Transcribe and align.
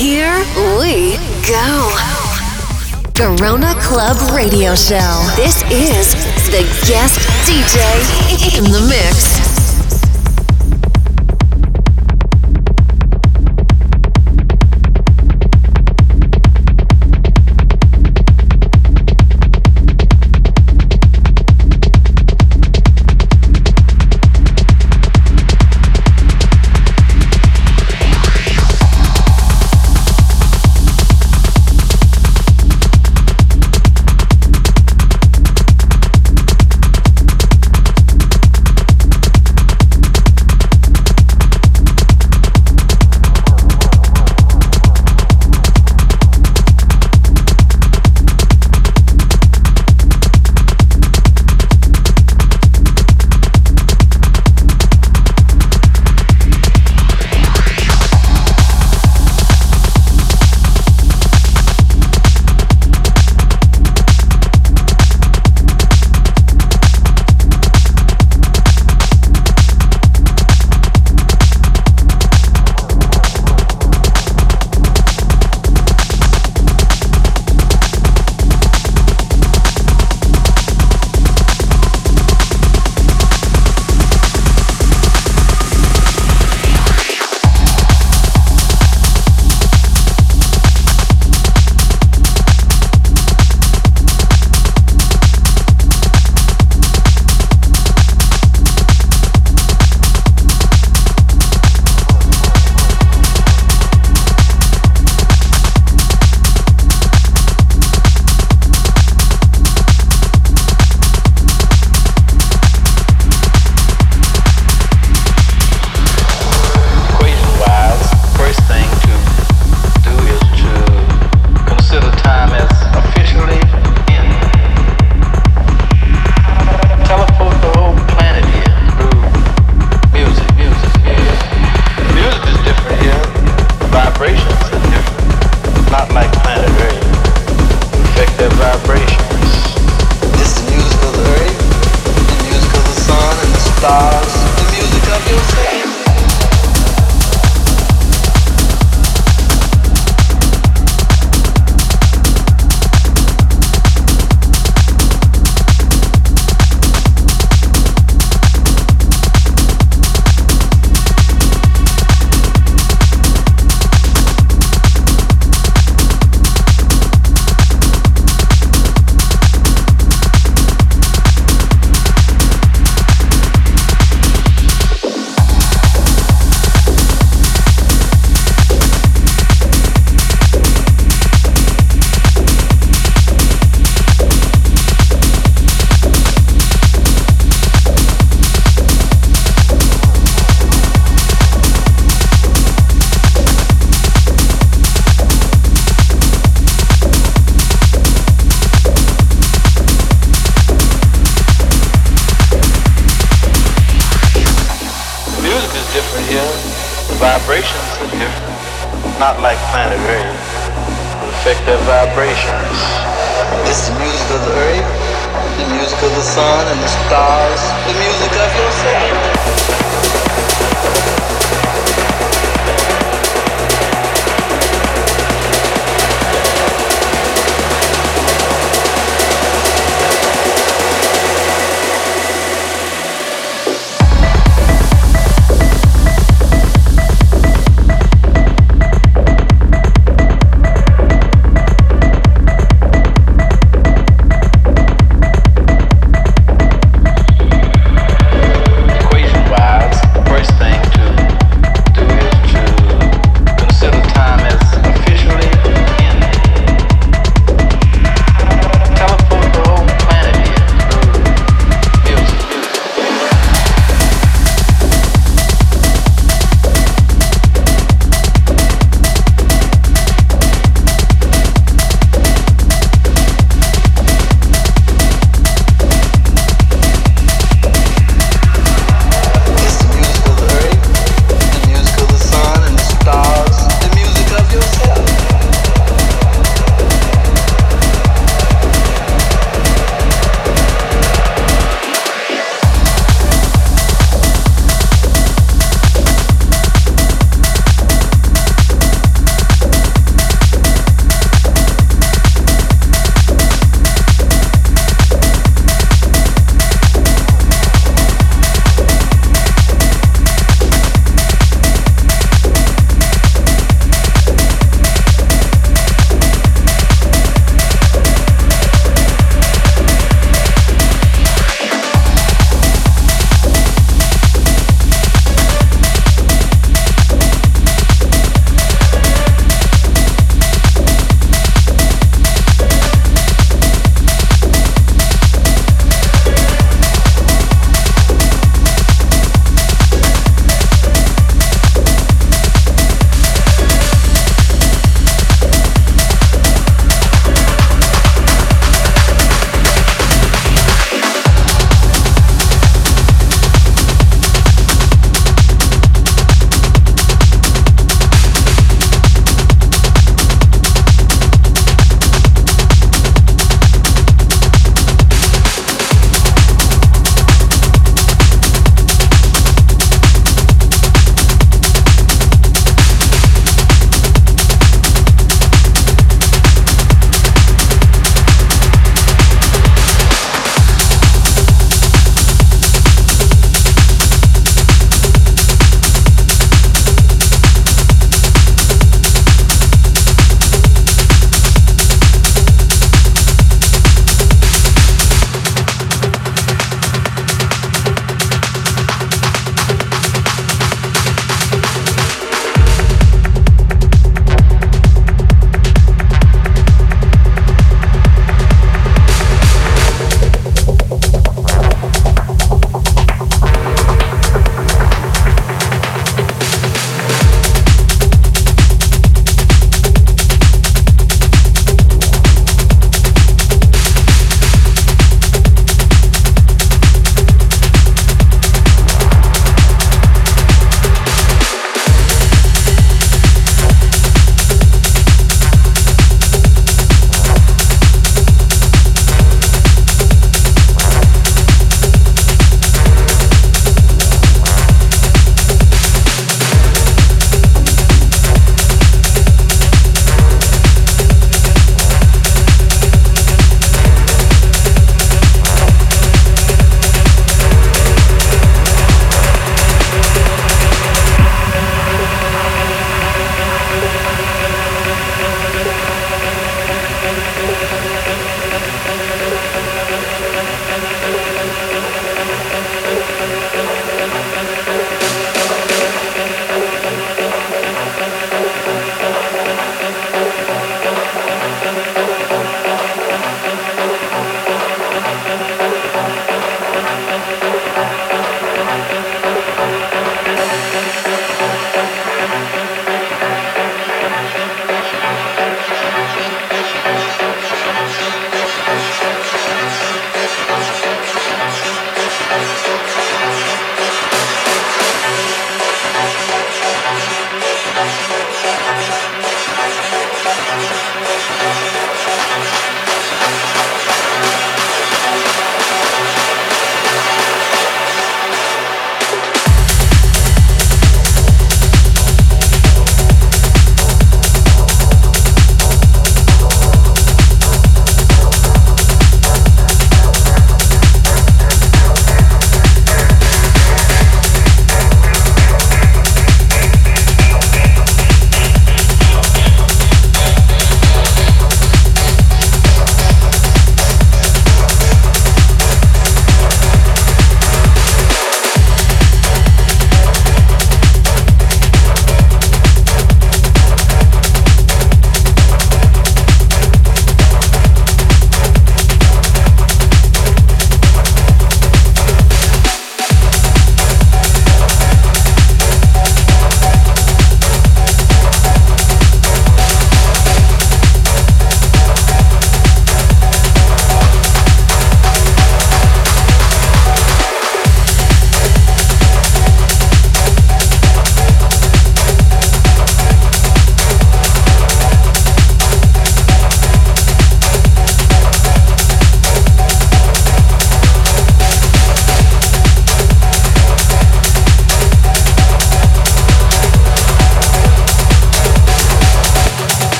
Here 0.00 0.38
we 0.56 1.18
go. 1.46 1.92
Garona 3.12 3.74
Club 3.82 4.16
Radio 4.34 4.74
Show. 4.74 4.96
This 5.36 5.62
is 5.70 6.14
the 6.46 6.62
guest 6.88 7.20
DJ 7.44 8.56
in 8.56 8.64
the 8.72 8.80
mix. 8.88 9.49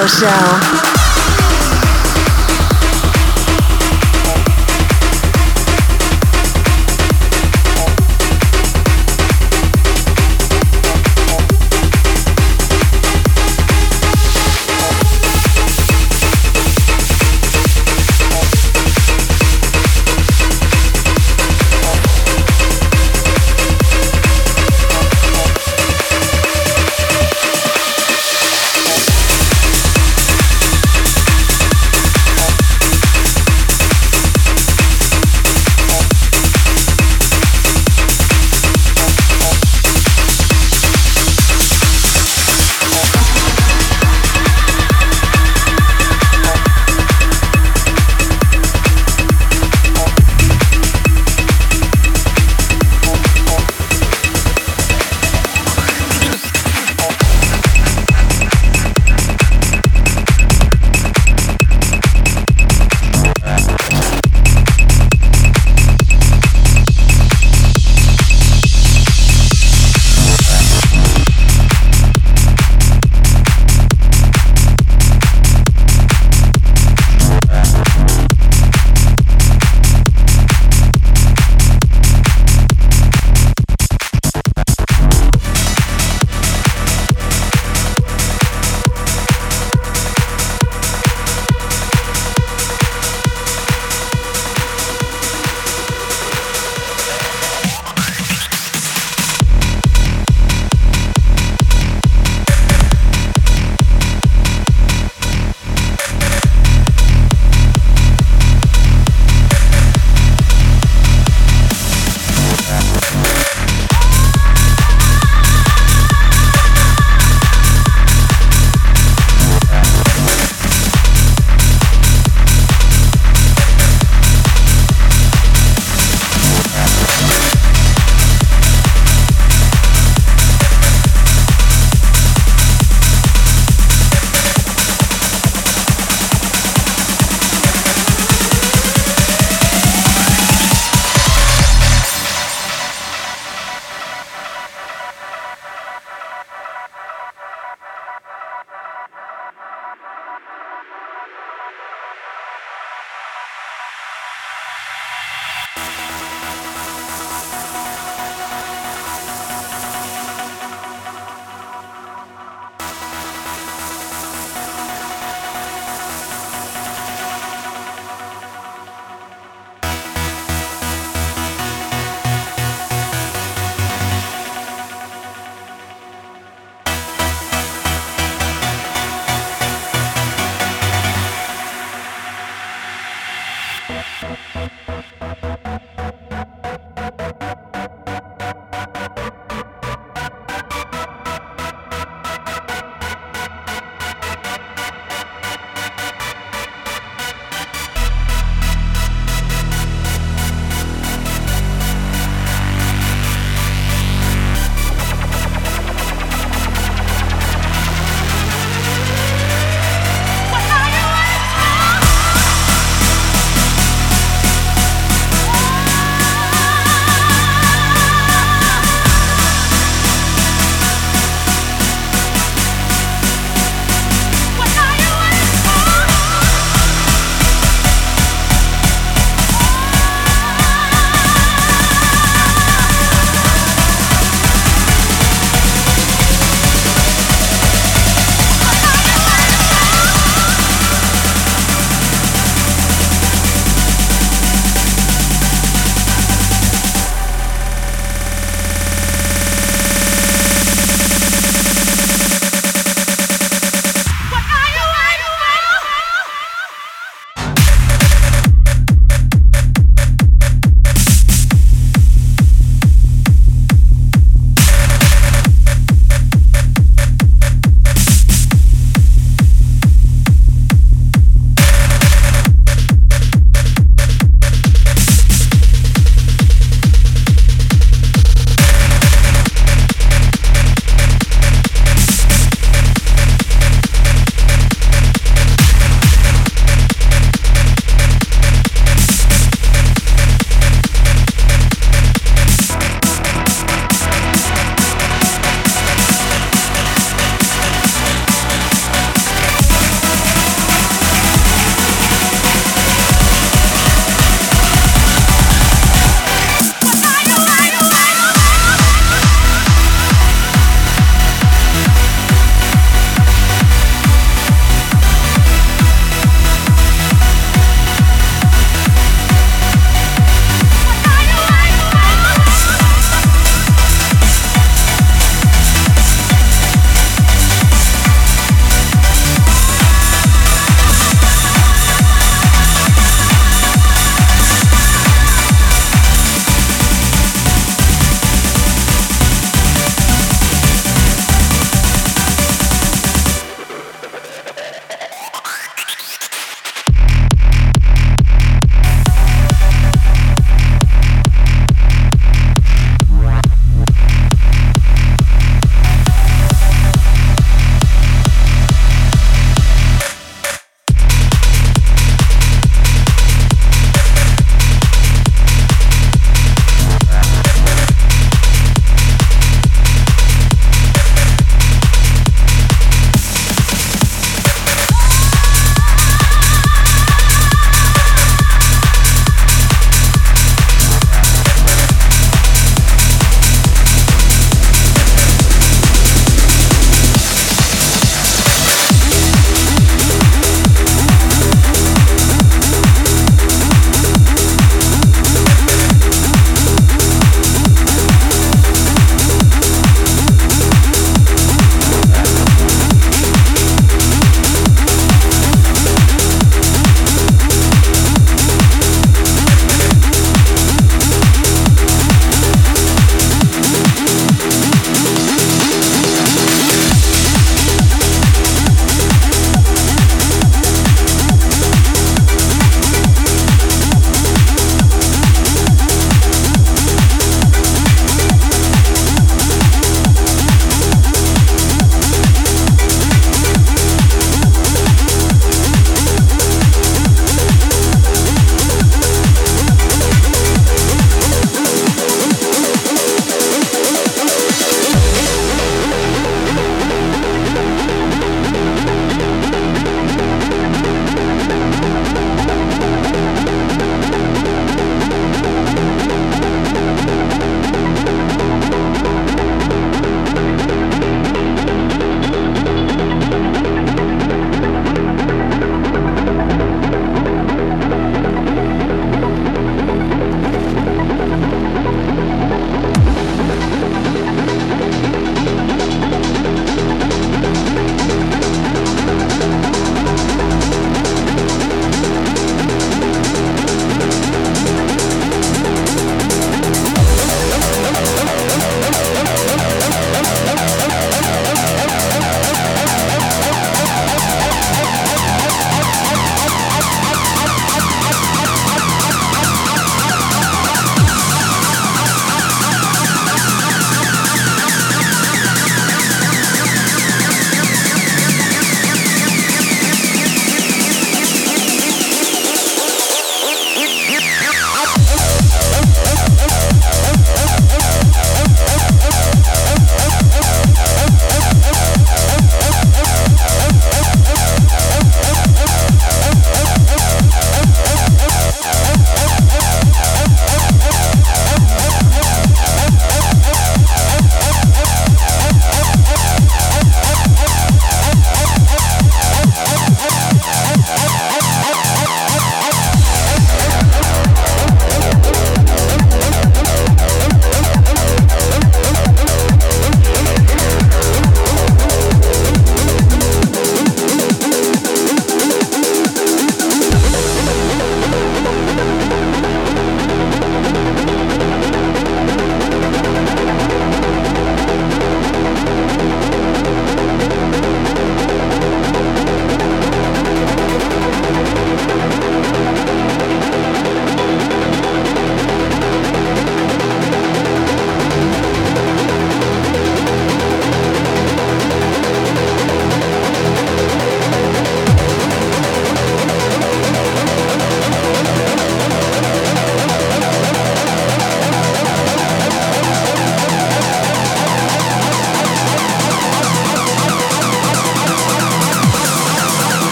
Radio 0.00 0.08
Show. 0.08 0.59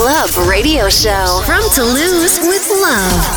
Club 0.00 0.48
Radio 0.48 0.88
Show 0.88 1.42
from 1.44 1.60
Toulouse 1.74 2.38
with 2.40 2.66
love. 2.70 3.29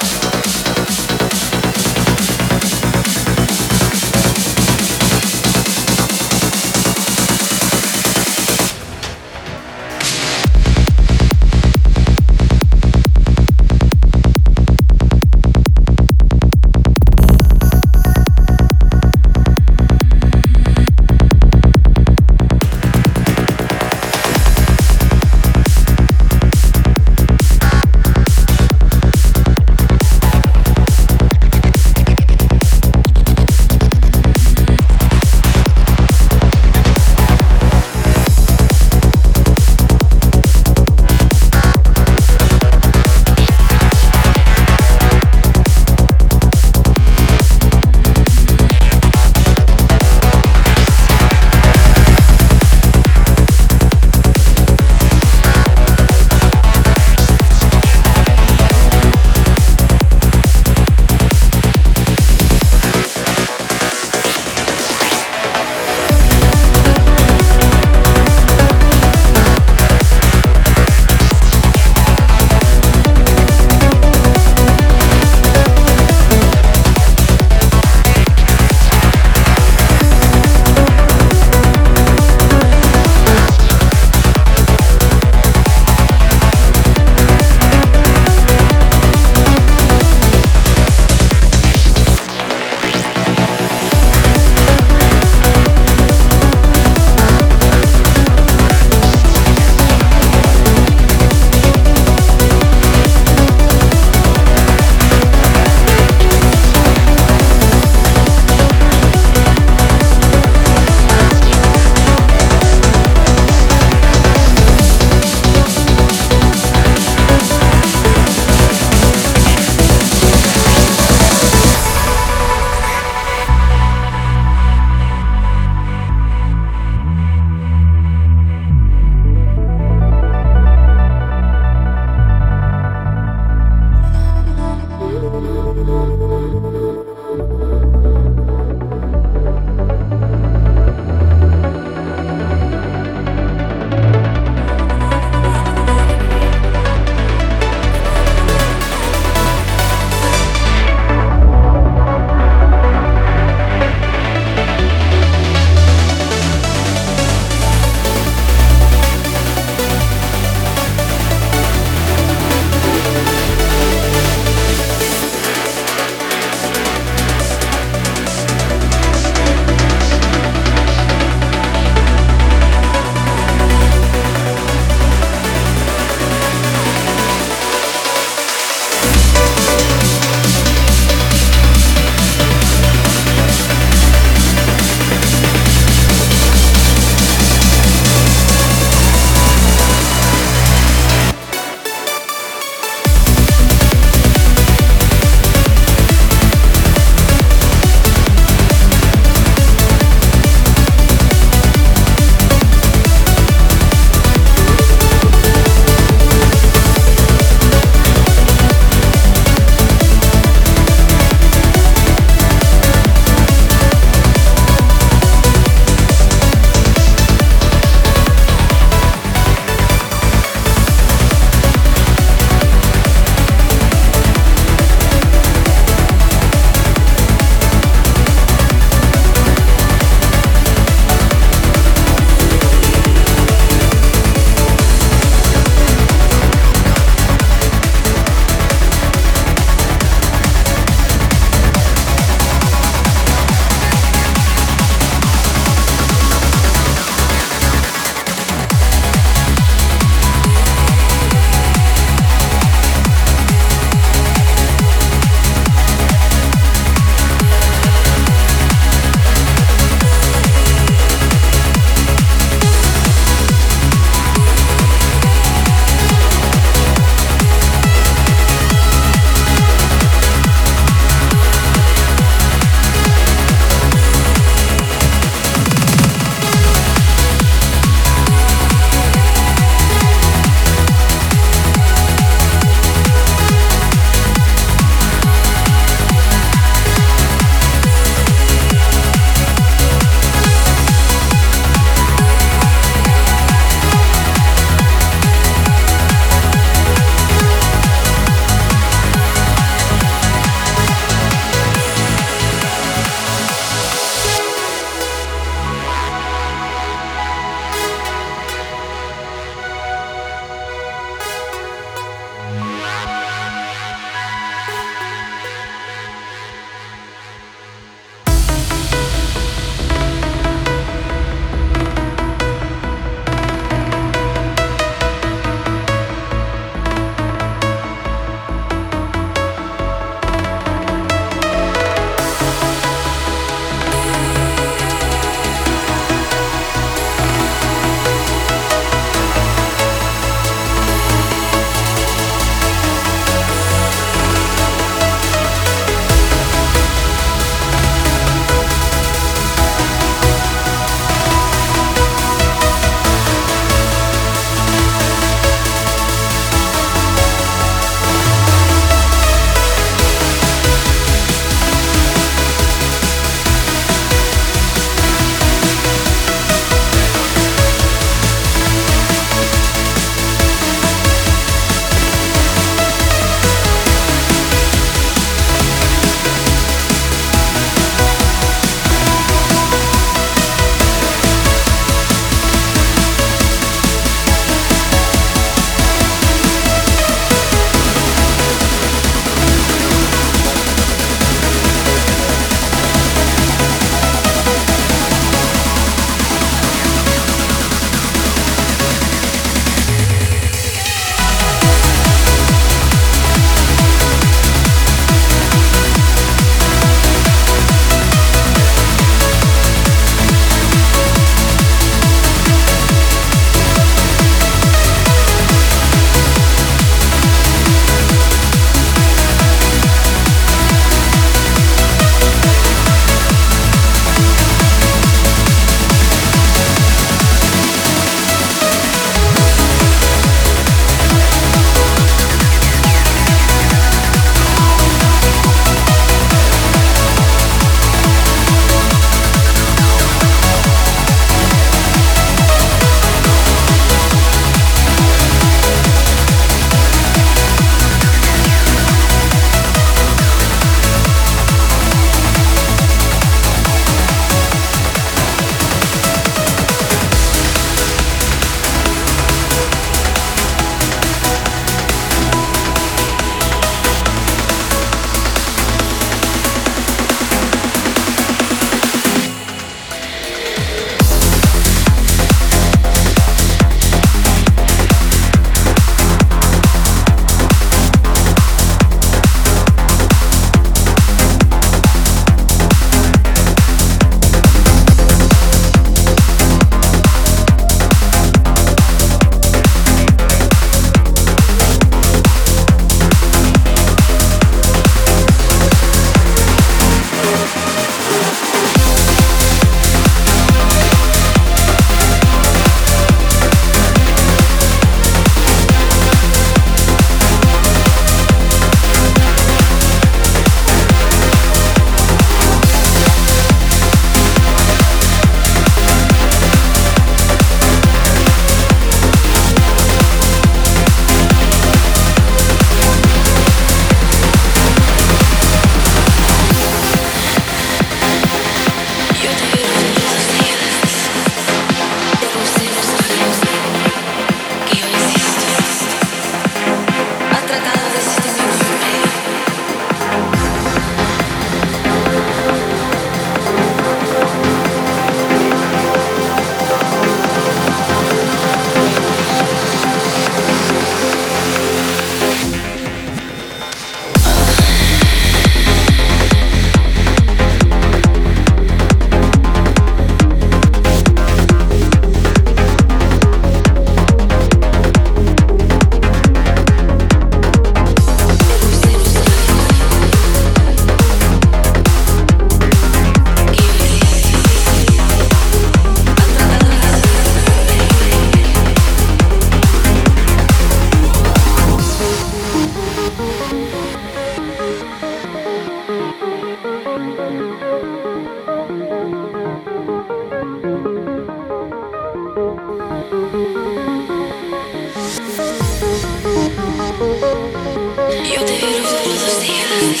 Yo 596.98 597.02
te 597.04 598.52
veo 598.58 598.82
todos 598.82 599.20
los 599.20 599.40
días, 599.42 600.00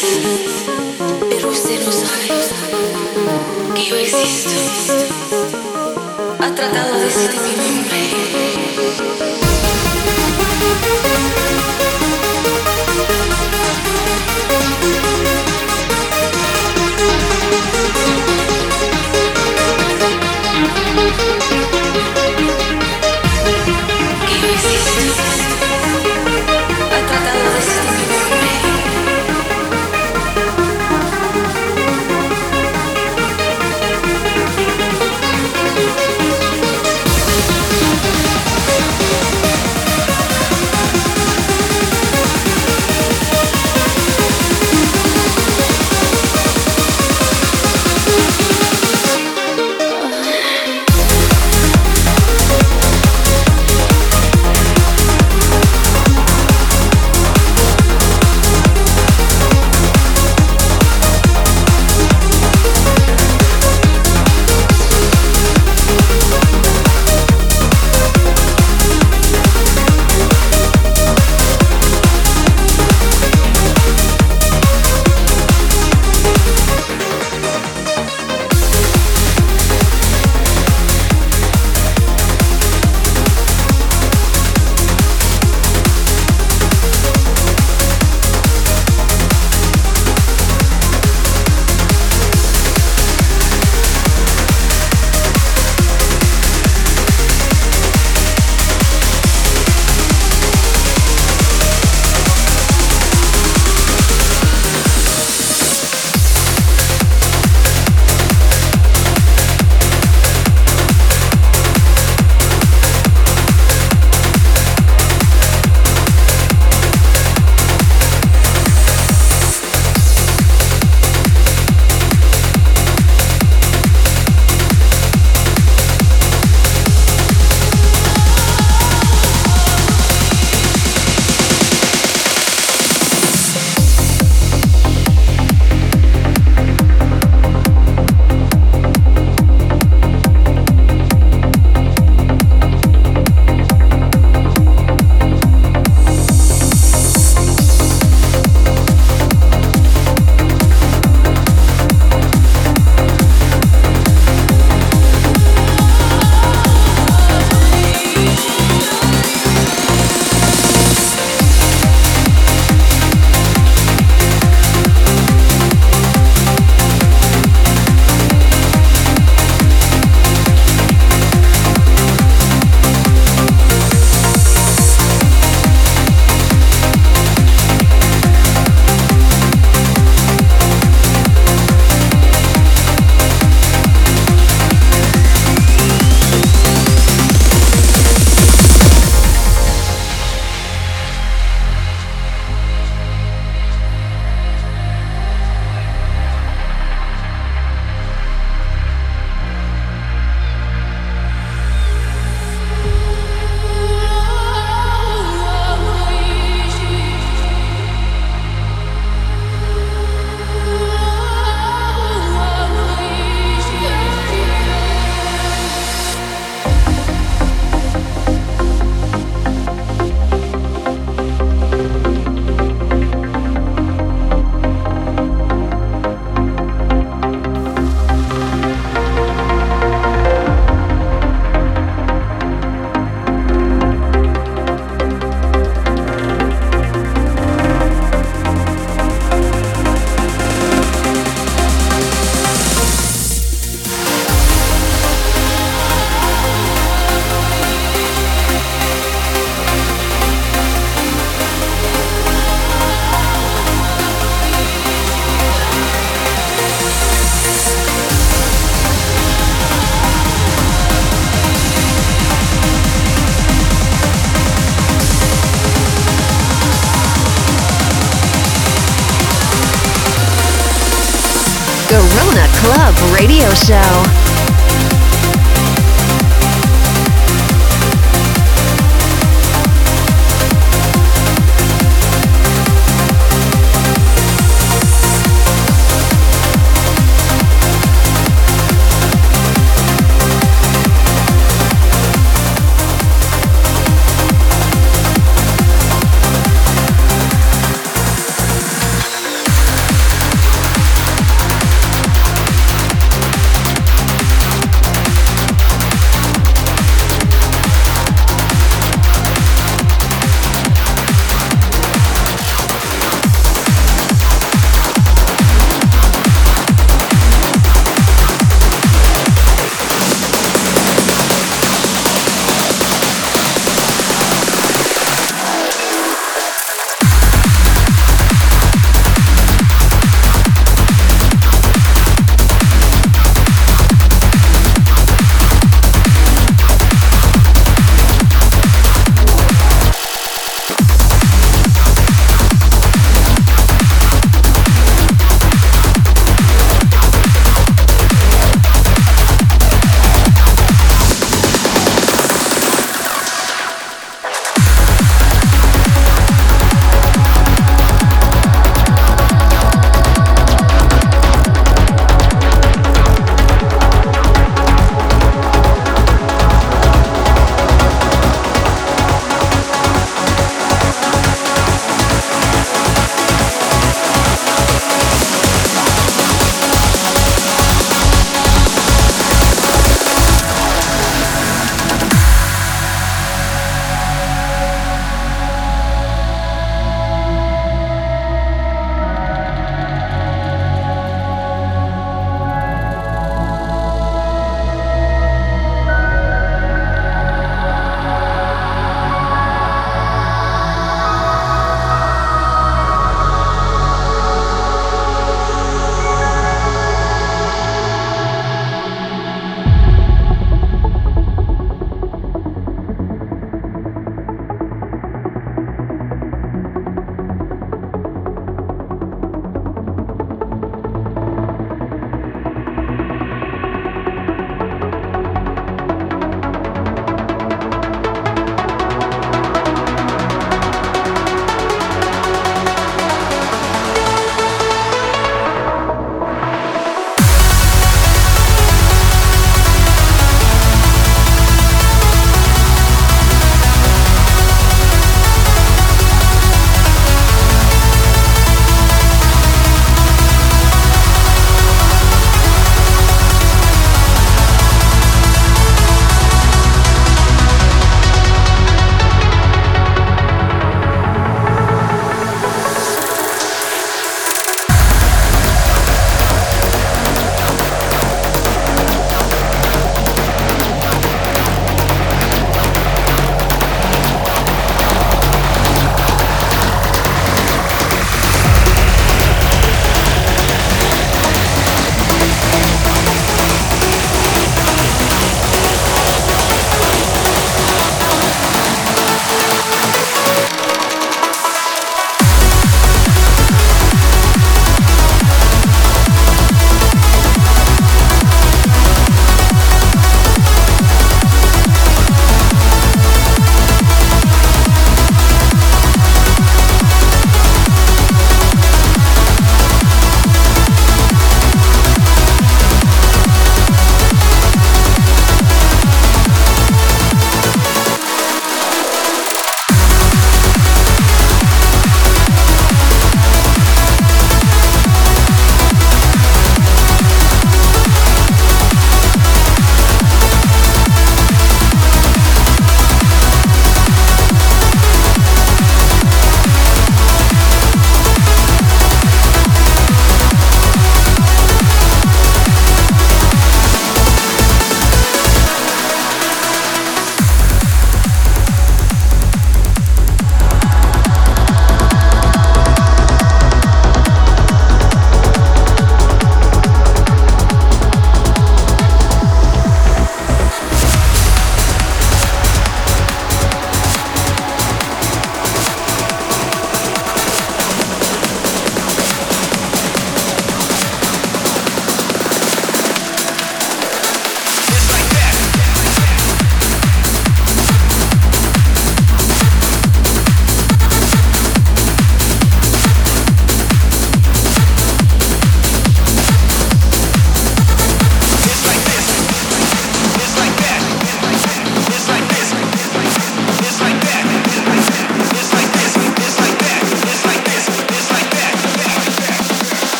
pero 1.28 1.50
usted 1.50 1.84
no 1.84 1.92
sabe 1.92 2.28
que 3.74 3.84
yo 3.86 3.96
existo. 3.96 4.50
Ha 6.40 6.54
tratado 6.54 6.98
de 6.98 7.06
mi 7.42 7.56
nombre. 7.56 8.55